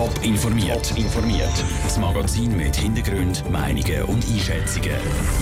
[0.00, 0.96] Top informiert.
[0.96, 1.52] informiert.
[1.82, 4.96] Das Magazin mit Hintergrund, Meinungen und Einschätzungen.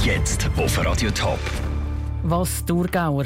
[0.05, 1.39] Jetzt auf Radio Top.
[2.25, 2.73] Was die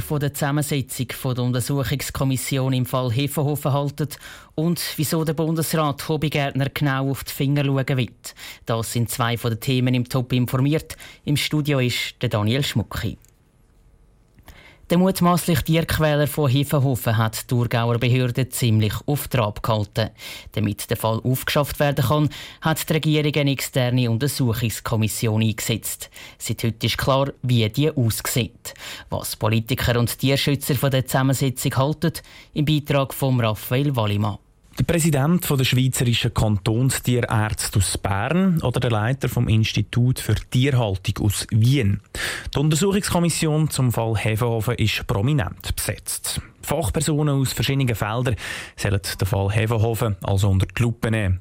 [0.03, 4.09] von der Zusammensetzung von der Untersuchungskommission im Fall Hefenhofen halten
[4.57, 8.35] und wieso der Bundesrat Hobbygärtner genau auf die Finger schauen wird.
[8.67, 10.99] Das sind zwei von den Themen im Top informiert.
[11.25, 13.17] Im Studio ist der Daniel Schmucki.
[14.93, 20.11] Der mutmaßliche Tierquäler von Hefenhofen hat die Thurgauer Behörde ziemlich auf Trab gehalten.
[20.53, 22.29] Damit der Fall aufgeschafft werden kann,
[22.61, 26.11] hat die Regierung eine externe Untersuchungskommission eingesetzt.
[26.37, 28.75] Seit heute ist klar, wie die aussieht.
[29.09, 32.13] Was Politiker und Tierschützer von der Zusammensetzung halten,
[32.53, 34.37] im Beitrag von Raphael Wallimann.
[34.79, 41.47] Der Präsident der Schweizerischen Kantonstierärzte aus Bern oder der Leiter vom Institut für Tierhaltung aus
[41.51, 42.01] Wien.
[42.55, 46.41] Die Untersuchungskommission zum Fall Hefenhofen ist prominent besetzt.
[46.73, 48.35] Fachpersonen aus verschiedenen Feldern
[48.77, 51.39] sollen den Fall Hefenhofen also unter die Lupe nehmen.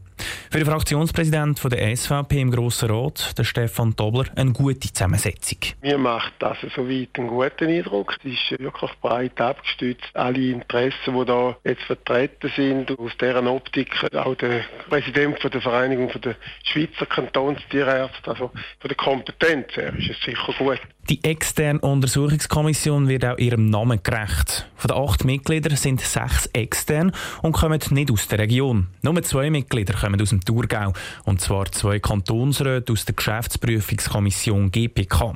[0.49, 5.59] Für den Fraktionspräsidenten der SVP im Grossen Rat, der Stefan Dobler, eine gute Zusammensetzung.
[5.81, 8.17] Mir macht das soweit einen guten Eindruck.
[8.19, 10.13] Es ist wirklich breit abgestützt.
[10.13, 15.61] Alle Interessen, die da jetzt vertreten sind, aus deren Optik auch der Präsident von der
[15.61, 20.81] Vereinigung der Schweizer Kantonstierärzte, also von der Kompetenz her, ist es sicher gut.
[21.11, 24.65] Die externe Untersuchungskommission wird auch ihrem Namen gerecht.
[24.77, 28.87] Von den acht Mitgliedern sind sechs extern und kommen nicht aus der Region.
[29.01, 30.93] Nur zwei Mitglieder kommen aus dem Thurgau,
[31.25, 35.35] und zwar zwei Kantonsräte aus der Geschäftsprüfungskommission GPK.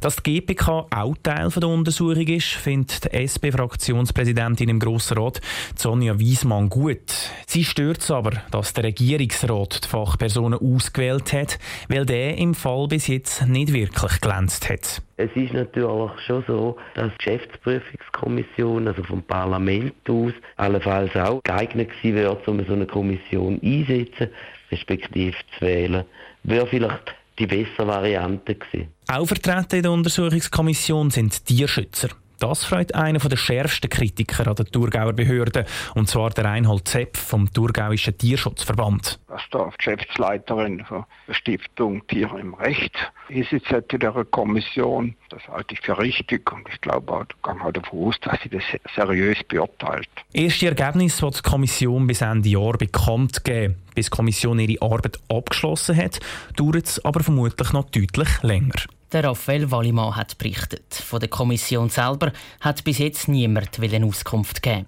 [0.00, 5.40] Dass die GPK auch Teil der Untersuchung ist, findet die SP-Fraktionspräsidentin im Grossen Rat,
[5.76, 7.30] Sonja Wiesmann, gut.
[7.46, 12.88] Sie stört es aber, dass der Regierungsrat die Fachpersonen ausgewählt hat, weil der im Fall
[12.88, 15.02] bis jetzt nicht wirklich glänzt hat.
[15.16, 21.90] Es ist natürlich schon so, dass die Geschäftsprüfungskommission, also vom Parlament aus, allenfalls auch geeignet
[21.90, 24.28] gewesen wäre, um so eine Kommission einzusetzen,
[24.72, 26.04] respektive zu wählen.
[26.42, 28.88] Wäre vielleicht die bessere Variante gewesen.
[29.08, 32.10] Auch vertreten in der Untersuchungskommission sind Tierschützer.
[32.40, 37.18] Das freut einen der schärfsten Kritiker an der Thurgauer Behörde, und zwar der Reinhold Zepp
[37.18, 39.20] vom Thurgauischen Tierschutzverband.
[39.28, 40.82] Was da Geschäftsleiterin
[41.28, 42.96] der Stiftung Tiere im Recht
[43.28, 48.08] ist jetzt in der Kommission, das halte ich für richtig und ich glaube kann davon
[48.08, 48.62] aus, dass sie das
[48.96, 50.08] seriös beurteilt.
[50.32, 53.76] Erste Ergebnis wird die Kommission bis Ende Jahr bekannt geben.
[53.94, 56.20] Bis die Kommission ihre Arbeit abgeschlossen hat,
[56.56, 58.86] dauert es aber vermutlich noch deutlich länger.
[59.12, 60.94] Der Raphael Wallimann hat berichtet.
[60.94, 64.86] Von der Kommission selber hat bis jetzt niemand Auskunft gegeben.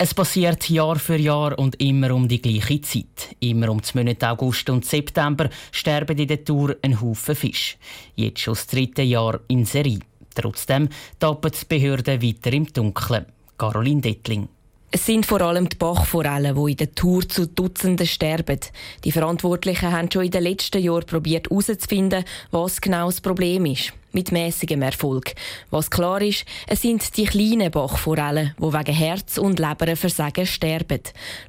[0.00, 3.34] Es passiert Jahr für Jahr und immer um die gleiche Zeit.
[3.40, 7.78] Immer um die Monate August und September sterben in der Tour ein Haufen Fisch.
[8.14, 10.00] Jetzt schon das dritte Jahr in Serie.
[10.34, 13.26] Trotzdem tappen die Behörden weiter im Dunkeln.
[13.56, 14.48] Caroline Dettling.
[14.90, 18.58] Es sind vor allem die Bachforellen, die in der Tour zu Dutzenden sterben.
[19.04, 23.92] Die Verantwortlichen haben schon in den letzten Jahren probiert herauszufinden, was genau das Problem ist.
[24.12, 25.34] Mit mäßigem Erfolg.
[25.68, 31.02] Was klar ist, es sind die kleinen Bachforellen, die wegen Herz- und Leberversagen sterben.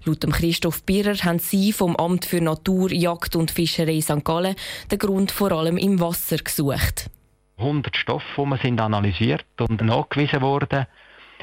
[0.04, 4.26] Laut Christoph Birrer haben sie vom Amt für Natur, Jagd und Fischerei St.
[4.26, 4.56] Gallen
[4.92, 7.10] den Grund vor allem im Wasser gesucht.
[7.56, 10.88] 100 Stoffe, die sind analysiert und nachgewiesen worden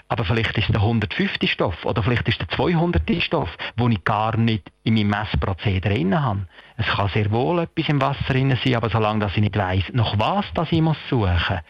[0.08, 1.50] aber vielleicht ist der 150.
[1.50, 3.02] Stoff oder vielleicht ist der 200.
[3.22, 6.46] Stoff, den ich gar nicht in meinem Messprozedere drin habe.
[6.76, 9.84] Es kann sehr wohl etwas im Wasser drin sein, aber solange dass ich nicht weiss,
[9.92, 11.60] nach was das ich muss suchen muss,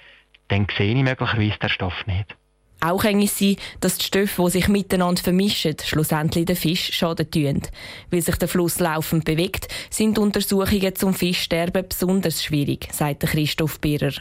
[0.49, 2.37] dann sehe ich möglicherweise den Stoff nicht.
[2.81, 7.31] Auch kann es sein, dass die Stoffe, die sich miteinander vermischen, schlussendlich den Fisch schaden
[7.31, 7.63] tun.
[8.11, 14.13] Weil sich der Fluss laufend bewegt, sind Untersuchungen zum Fischsterben besonders schwierig, sagt Christoph Birrer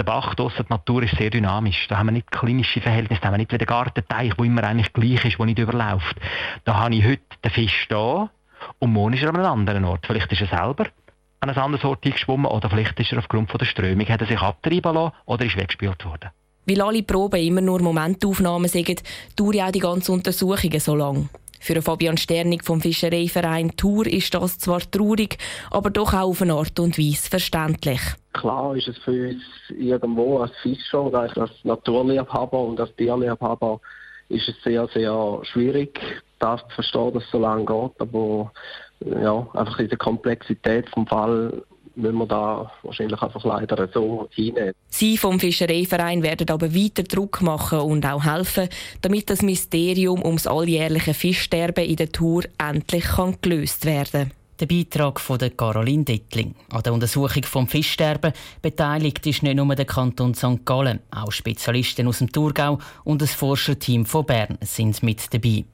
[0.00, 1.86] der Bach die Natur ist sehr dynamisch.
[1.88, 4.64] Da haben wir nicht klinische Verhältnisse, da haben wir nicht wie der Gartenteich, wo immer
[4.64, 6.16] eigentlich gleich ist, wo nicht überläuft.
[6.64, 8.30] Da habe ich heute den Fisch da
[8.78, 10.06] und morgen ist er an einem anderen Ort.
[10.06, 10.86] Vielleicht ist er selber
[11.40, 14.26] an einem anderen Ort eingeschwommen oder vielleicht ist er aufgrund von der Strömung, hat er
[14.26, 16.30] sich abtreiben lassen oder ist weggespült worden.
[16.66, 19.02] Weil alle Proben immer nur Momentaufnahmen sind,
[19.36, 21.28] dauert auch die ganze Untersuchung so lang.
[21.62, 25.36] Für Fabian Sternig vom Fischereiverein Tour ist das zwar traurig,
[25.70, 28.00] aber doch auch auf eine Art und Weise verständlich.
[28.32, 33.78] Klar ist es für uns irgendwo als Fischer als Naturliebhaber und als Tierliebhaber
[34.30, 36.00] ist es sehr, sehr schwierig,
[36.38, 38.00] das zu verstehen, dass es so lange geht.
[38.00, 38.52] Aber
[39.00, 41.62] ja, einfach in der Komplexität vom Fall
[42.00, 44.72] müssen wir da wahrscheinlich einfach leider so hinnehmen.
[44.88, 48.68] Sie vom Fischereiverein werden aber weiter Druck machen und auch helfen,
[49.02, 54.32] damit das Mysterium ums alljährliche Fischsterben in der Tour endlich kann gelöst werden kann.
[54.60, 56.54] Der Beitrag von der Caroline Dettling.
[56.70, 60.66] An der Untersuchung vom Fischsterben beteiligt ist nicht nur der Kanton St.
[60.66, 65.64] Gallen, auch Spezialisten aus dem Thurgau und das Forscherteam von Bern sind mit dabei.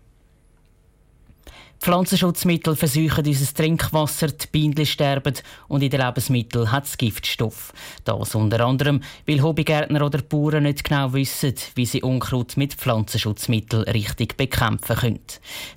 [1.80, 5.34] Pflanzenschutzmittel versuchen unser Trinkwasser, die Bienen sterben
[5.68, 7.72] und in den Lebensmitteln hat es Giftstoff.
[8.04, 13.84] Das unter anderem, weil Hobbygärtner oder Bauern nicht genau wissen, wie sie Unkraut mit Pflanzenschutzmitteln
[13.84, 15.20] richtig bekämpfen können.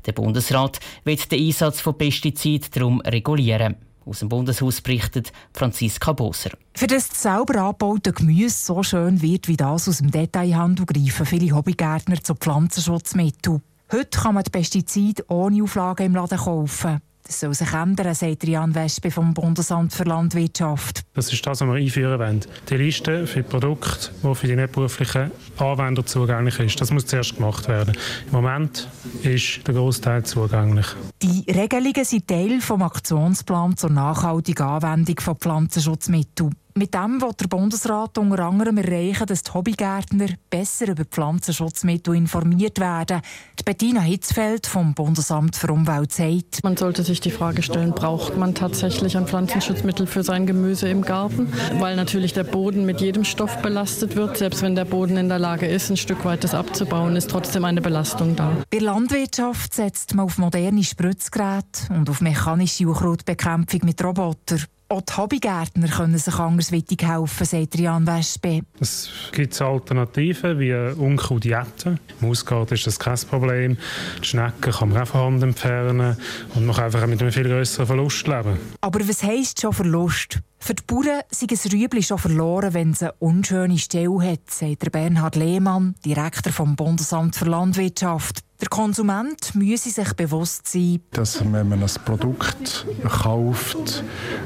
[0.06, 3.75] Der Bundesrat wird den Einsatz von Pestiziden darum regulieren.
[4.06, 6.52] Aus dem Bundeshaus berichtet Franziska Boser.
[6.74, 11.56] Für das sauber angebaute Gemüse so schön wird wie das aus dem Detailhandel, greifen viele
[11.56, 13.62] Hobbygärtner zu Pflanzenschutzmitteln.
[13.91, 17.01] Heute kann man die Pestizide ohne Auflagen im Laden kaufen.
[17.24, 21.01] Das soll sich ändern, sagt Jan Wespe vom Bundesamt für Landwirtschaft.
[21.15, 22.41] Das ist das, was wir einführen wollen.
[22.69, 27.36] Die Liste für die Produkte, die für die nichtberuflichen Anwender zugänglich ist, das muss zuerst
[27.36, 27.95] gemacht werden.
[28.27, 28.88] Im Moment
[29.24, 30.88] ist der Großteil zugänglich.
[31.24, 36.56] Die Regelungen sind Teil des Aktionsplans zur nachhaltigen Anwendung von Pflanzenschutzmitteln.
[36.75, 42.80] Mit dem will der Bundesrat unter anderem erreichen, dass die Hobbygärtner besser über Pflanzenschutzmittel informiert
[42.80, 43.21] werden.
[43.60, 48.38] Die Bettina Hitzfeld vom Bundesamt für Umwelt sagt, man sollte sich die Frage stellen, braucht
[48.38, 51.51] man tatsächlich ein Pflanzenschutzmittel für sein Gemüse im Garten?
[51.80, 54.38] Weil natürlich der Boden mit jedem Stoff belastet wird.
[54.38, 57.66] Selbst wenn der Boden in der Lage ist, ein Stück weit das abzubauen, ist trotzdem
[57.66, 58.51] eine Belastung da.
[58.69, 64.66] Bei der Landwirtschaft setzt man auf moderne Spritzgeräte und auf mechanische Unkrautbekämpfung mit Robotern.
[64.91, 68.62] Auch die Hobbygärtner können sich andersweitig helfen, sagt Jan Wespe.
[68.80, 72.00] Es gibt Alternativen wie Unkrautjetten.
[72.19, 73.77] Im Ausgarten ist das kein Problem.
[74.19, 76.18] Die Schnecken kann man auch von Hand entfernen
[76.56, 78.57] und man kann einfach mit einem viel größeren Verlust leben.
[78.81, 80.39] Aber was heisst schon Verlust?
[80.57, 84.92] Für die Bauern sind ein Rüebli schon verloren, wenn es eine unschöne Stelle hat, sagt
[84.92, 88.39] Bernhard Lehmann, Direktor vom Bundesamt für Landwirtschaft.
[88.61, 94.03] Der Konsument müsse sich bewusst sein, dass wenn man ein Produkt kauft,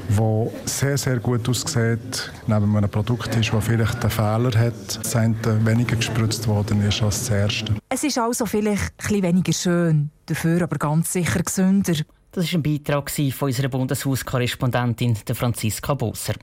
[0.07, 5.15] das sehr, sehr gut aussieht, neben einem Produkt ist, das vielleicht einen Fehler hat, das
[5.15, 7.73] weniger gespritzt worden ist als das erste.
[7.89, 11.95] Es ist also vielleicht etwas weniger schön, dafür aber ganz sicher gesünder.
[12.35, 16.33] Das war ein Beitrag von unserer Bundeshauskorrespondentin Franziska Bosser.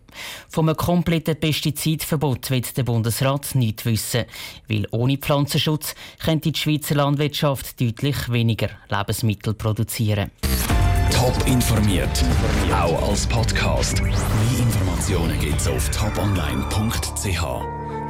[0.49, 4.25] Vom kompletten Pestizidverbot wird der Bundesrat nicht wissen,
[4.69, 10.31] weil ohne Pflanzenschutz könnte die Schweizer Landwirtschaft deutlich weniger Lebensmittel produzieren.
[11.11, 12.25] Top informiert,
[12.73, 14.01] auch als Podcast.
[14.01, 14.13] Mehr
[14.61, 17.80] Informationen gibt es auf toponline.ch.